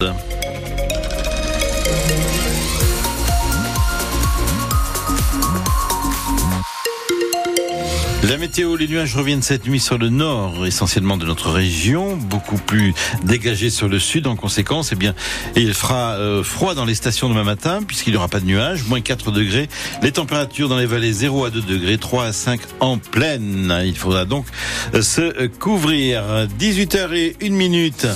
[0.00, 0.14] La
[8.38, 12.94] météo, les nuages reviennent cette nuit sur le nord, essentiellement de notre région, beaucoup plus
[13.24, 14.28] dégagés sur le sud.
[14.28, 15.16] En conséquence, eh bien,
[15.56, 18.84] il fera euh, froid dans les stations demain matin, puisqu'il n'y aura pas de nuages,
[18.84, 19.68] moins 4 degrés.
[20.04, 23.76] Les températures dans les vallées 0 à 2 degrés, 3 à 5 en pleine.
[23.84, 24.46] Il faudra donc
[24.94, 26.22] euh, se couvrir.
[26.60, 28.06] 18h et 1 minute.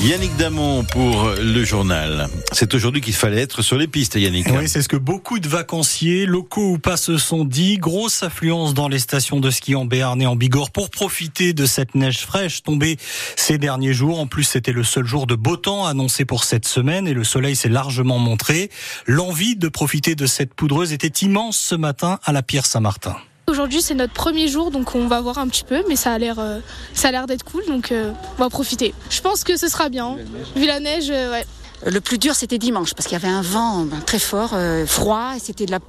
[0.00, 2.28] Yannick Damon pour le journal.
[2.52, 4.46] C'est aujourd'hui qu'il fallait être sur les pistes, Yannick.
[4.46, 7.78] Oui, c'est ce que beaucoup de vacanciers, locaux ou pas, se sont dit.
[7.78, 11.66] Grosse affluence dans les stations de ski en Béarn et en Bigorre pour profiter de
[11.66, 12.96] cette neige fraîche tombée
[13.34, 14.20] ces derniers jours.
[14.20, 17.24] En plus, c'était le seul jour de beau temps annoncé pour cette semaine et le
[17.24, 18.70] soleil s'est largement montré.
[19.06, 23.16] L'envie de profiter de cette poudreuse était immense ce matin à la Pierre Saint-Martin.
[23.58, 26.18] Aujourd'hui c'est notre premier jour donc on va voir un petit peu mais ça a
[26.18, 26.60] l'air euh,
[26.94, 28.94] ça a l'air d'être cool donc euh, on va profiter.
[29.10, 30.16] Je pense que ce sera bien.
[30.54, 31.44] Vu la neige euh, ouais.
[31.84, 34.54] Le plus dur c'était dimanche parce qu'il y avait un vent ben, très fort,
[34.86, 35.80] froid et c'était de la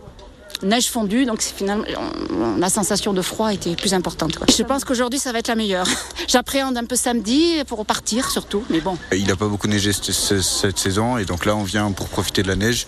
[0.64, 1.86] neige fondue, donc finalement
[2.58, 4.38] la sensation de froid était plus importante.
[4.38, 4.48] Quoi.
[4.56, 5.88] Je pense qu'aujourd'hui ça va être la meilleure.
[6.28, 8.98] J'appréhende un peu samedi pour repartir surtout, mais bon.
[9.12, 12.48] Il n'a pas beaucoup neigé cette saison et donc là on vient pour profiter de
[12.48, 12.88] la neige.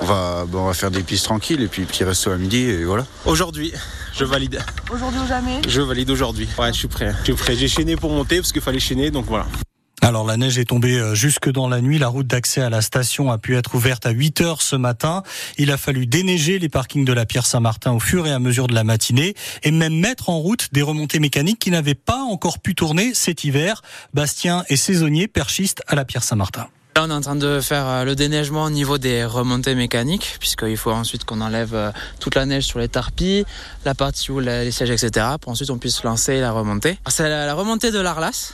[0.00, 2.58] On va, bon, on va faire des pistes tranquilles et puis petit resto à midi
[2.58, 3.06] et voilà.
[3.24, 3.72] Aujourd'hui,
[4.12, 4.62] je valide.
[4.92, 5.62] Aujourd'hui ou jamais?
[5.66, 6.48] Je valide aujourd'hui.
[6.58, 7.14] Ouais, je suis prêt.
[7.20, 7.56] Je suis prêt.
[7.56, 9.46] J'ai chaîné pour monter parce qu'il fallait chaîner, donc voilà.
[10.06, 11.98] Alors la neige est tombée euh, jusque dans la nuit.
[11.98, 15.24] La route d'accès à la station a pu être ouverte à 8 heures ce matin.
[15.58, 18.68] Il a fallu déneiger les parkings de la Pierre Saint-Martin au fur et à mesure
[18.68, 19.34] de la matinée
[19.64, 23.42] et même mettre en route des remontées mécaniques qui n'avaient pas encore pu tourner cet
[23.42, 23.82] hiver.
[24.14, 26.68] Bastien est saisonnier perchiste à la Pierre Saint-Martin.
[26.94, 30.36] Là, on est en train de faire euh, le déneigement au niveau des remontées mécaniques,
[30.38, 31.90] puisqu'il faut ensuite qu'on enlève euh,
[32.20, 33.44] toute la neige sur les tarpilles,
[33.84, 36.96] la partie où les sièges, etc., pour ensuite on puisse lancer la remontée.
[37.08, 38.52] C'est la remontée de l'Arlas,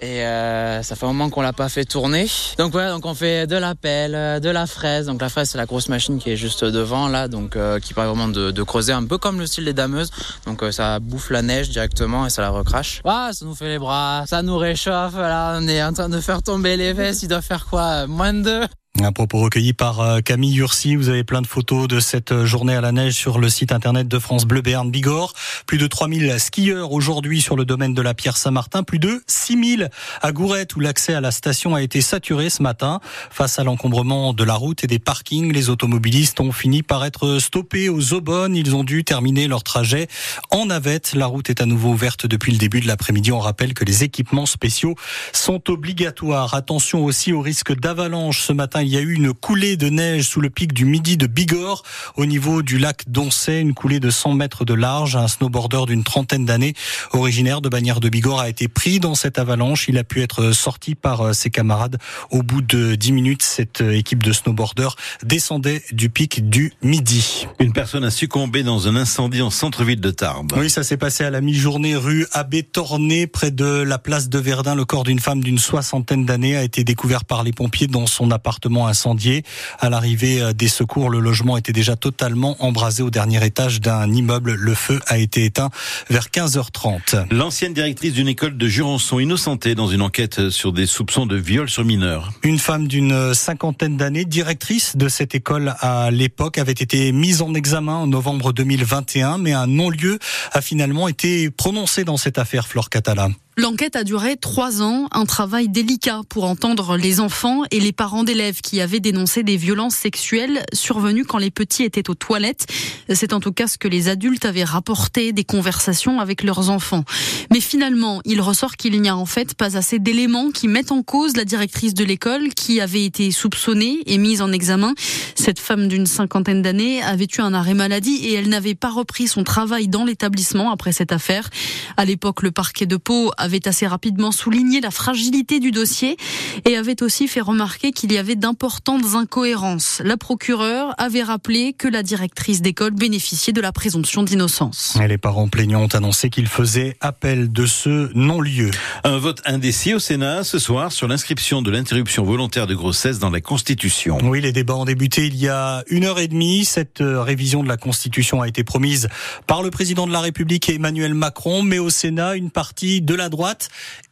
[0.00, 2.26] et euh, ça fait un moment qu'on l'a pas fait tourner.
[2.58, 5.06] Donc voilà, donc on fait de la pelle, euh, de la fraise.
[5.06, 7.94] Donc la fraise c'est la grosse machine qui est juste devant là, donc euh, qui
[7.94, 10.10] permet vraiment de, de, creuser un peu comme le style des dameuses.
[10.46, 13.00] Donc euh, ça bouffe la neige directement et ça la recrache.
[13.04, 15.16] Ah, ça nous fait les bras, ça nous réchauffe.
[15.16, 17.22] Là, on est en train de faire tomber les vestes.
[17.22, 18.06] Il doit faire quoi?
[18.06, 18.66] Moins de deux?
[19.00, 20.96] Un propos recueilli par euh, Camille Ursi.
[20.96, 23.70] Vous avez plein de photos de cette euh, journée à la neige sur le site
[23.70, 25.34] internet de France Bleu Béarn Bigorre.
[25.66, 28.82] Plus de 3000 skieurs aujourd'hui sur le domaine de la Pierre Saint-Martin.
[28.82, 29.90] Plus de 6000
[30.20, 32.98] à Gourette où l'accès à la station a été saturé ce matin.
[33.30, 37.38] Face à l'encombrement de la route et des parkings, les automobilistes ont fini par être
[37.38, 38.56] stoppés aux Aubonnes.
[38.56, 40.08] Ils ont dû terminer leur trajet
[40.50, 41.12] en navette.
[41.14, 43.30] La route est à nouveau ouverte depuis le début de l'après-midi.
[43.30, 44.96] On rappelle que les équipements spéciaux
[45.32, 46.54] sont obligatoires.
[46.54, 50.28] Attention aussi au risque d'avalanche ce matin il y a eu une coulée de neige
[50.28, 51.82] sous le pic du midi de Bigorre
[52.16, 55.16] au niveau du lac Doncet, une coulée de 100 mètres de large.
[55.16, 56.74] Un snowboarder d'une trentaine d'années,
[57.12, 59.88] originaire de Bagnères de Bigorre, a été pris dans cette avalanche.
[59.88, 61.98] Il a pu être sorti par euh, ses camarades
[62.30, 63.42] au bout de 10 minutes.
[63.42, 67.46] Cette équipe de snowboarders descendait du pic du midi.
[67.58, 70.52] Une personne a succombé dans un incendie en centre-ville de Tarbes.
[70.56, 74.38] Oui, ça s'est passé à la mi-journée rue Abbé Torné, près de la place de
[74.38, 74.74] Verdun.
[74.74, 78.30] Le corps d'une femme d'une soixantaine d'années a été découvert par les pompiers dans son
[78.30, 79.42] appartement incendié.
[79.78, 84.10] À l'arrivée euh, des secours, le logement était déjà totalement embrasé au dernier étage d'un
[84.12, 84.54] immeuble.
[84.54, 85.70] Le feu a été éteint
[86.10, 87.26] vers 15h30.
[87.30, 91.68] L'ancienne directrice d'une école de Jurançon innocentée dans une enquête sur des soupçons de viol
[91.68, 92.32] sur mineurs.
[92.42, 97.54] Une femme d'une cinquantaine d'années, directrice de cette école à l'époque, avait été mise en
[97.54, 100.18] examen en novembre 2021, mais un non-lieu
[100.52, 103.28] a finalement été prononcé dans cette affaire, Flore Catala.
[103.58, 108.22] L'enquête a duré trois ans, un travail délicat pour entendre les enfants et les parents
[108.22, 112.66] d'élèves qui avaient dénoncé des violences sexuelles survenues quand les petits étaient aux toilettes.
[113.12, 117.02] C'est en tout cas ce que les adultes avaient rapporté des conversations avec leurs enfants.
[117.50, 121.02] Mais finalement, il ressort qu'il n'y a en fait pas assez d'éléments qui mettent en
[121.02, 124.94] cause la directrice de l'école qui avait été soupçonnée et mise en examen.
[125.34, 129.26] Cette femme d'une cinquantaine d'années avait eu un arrêt maladie et elle n'avait pas repris
[129.26, 131.50] son travail dans l'établissement après cette affaire.
[131.96, 133.32] À l'époque, le parquet de Pau
[133.66, 136.16] assez rapidement souligné la fragilité du dossier
[136.64, 140.00] et avait aussi fait remarquer qu'il y avait d'importantes incohérences.
[140.04, 144.98] La procureure avait rappelé que la directrice d'école bénéficiait de la présomption d'innocence.
[145.08, 148.70] Les parents plaignants ont annoncé qu'ils faisaient appel de ce non-lieu.
[149.04, 153.30] Un vote indécis au Sénat ce soir sur l'inscription de l'interruption volontaire de grossesse dans
[153.30, 154.18] la Constitution.
[154.22, 156.64] Oui, les débats ont débuté il y a une heure et demie.
[156.64, 159.08] Cette euh, révision de la Constitution a été promise
[159.46, 163.28] par le président de la République Emmanuel Macron, mais au Sénat, une partie de la
[163.28, 163.37] droite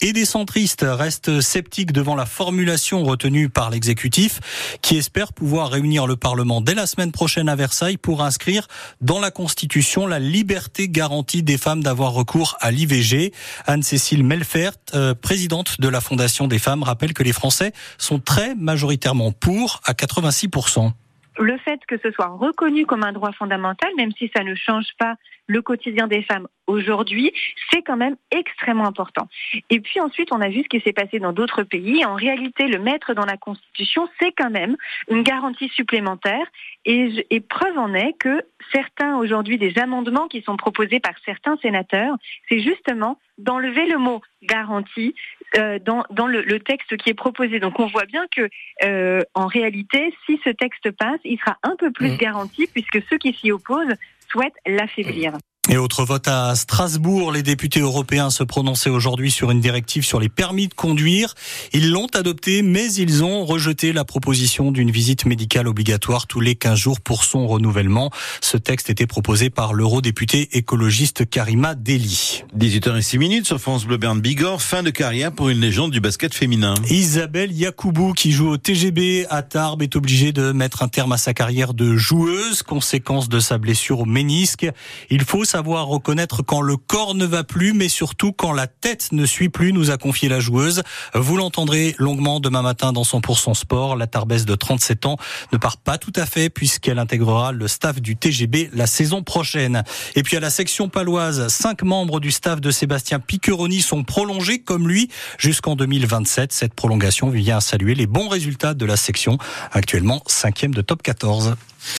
[0.00, 4.40] et des centristes restent sceptiques devant la formulation retenue par l'exécutif
[4.82, 8.68] qui espère pouvoir réunir le Parlement dès la semaine prochaine à Versailles pour inscrire
[9.00, 13.32] dans la Constitution la liberté garantie des femmes d'avoir recours à l'IVG.
[13.66, 18.54] Anne-Cécile Melfert, euh, présidente de la Fondation des femmes, rappelle que les Français sont très
[18.54, 20.92] majoritairement pour à 86%
[21.38, 24.88] le fait que ce soit reconnu comme un droit fondamental, même si ça ne change
[24.98, 25.16] pas
[25.48, 27.32] le quotidien des femmes aujourd'hui,
[27.70, 29.28] c'est quand même extrêmement important.
[29.70, 32.04] Et puis ensuite, on a vu ce qui s'est passé dans d'autres pays.
[32.04, 34.76] En réalité, le mettre dans la Constitution, c'est quand même
[35.08, 36.46] une garantie supplémentaire.
[36.84, 38.42] Et, et, preuve en est que
[38.72, 42.16] certains aujourd'hui des amendements qui sont proposés par certains sénateurs,
[42.48, 45.14] c'est justement d'enlever le mot garantie
[45.56, 47.60] euh, dans, dans le, le, texte qui est proposé.
[47.60, 48.48] Donc on voit bien que
[48.84, 52.16] euh, en réalité, si ce texte passe, il sera un peu plus mmh.
[52.16, 53.94] garanti puisque ceux qui s'y opposent
[54.28, 55.32] souhaitent l'affaiblir.
[55.68, 60.20] Et autre vote à Strasbourg, les députés européens se prononçaient aujourd'hui sur une directive sur
[60.20, 61.34] les permis de conduire.
[61.72, 66.54] Ils l'ont adoptée, mais ils ont rejeté la proposition d'une visite médicale obligatoire tous les
[66.54, 68.12] 15 jours pour son renouvellement.
[68.40, 72.44] Ce texte était proposé par l'eurodéputé écologiste Karima Deli.
[72.56, 76.32] 18h06 minutes sur France Bleu Bern Bigorre, fin de carrière pour une légende du basket
[76.32, 76.74] féminin.
[76.90, 81.18] Isabelle Yacoubou, qui joue au TGB à Tarbes, est obligée de mettre un terme à
[81.18, 84.68] sa carrière de joueuse, conséquence de sa blessure au ménisque.
[85.10, 89.08] Il faut savoir reconnaître quand le corps ne va plus, mais surtout quand la tête
[89.12, 90.82] ne suit plus, nous a confié la joueuse.
[91.14, 93.96] Vous l'entendrez longuement demain matin dans son pour son sport.
[93.96, 95.16] La Tarbesse de 37 ans
[95.52, 99.82] ne part pas tout à fait puisqu'elle intégrera le staff du TGB la saison prochaine.
[100.14, 104.58] Et puis à la section paloise, cinq membres du staff de Sébastien Piccheroni sont prolongés
[104.58, 106.52] comme lui jusqu'en 2027.
[106.52, 109.38] Cette prolongation vient saluer les bons résultats de la section,
[109.72, 111.56] actuellement cinquième de top 14.